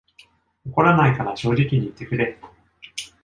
[0.65, 2.39] 怒らないから正直に言ってくれ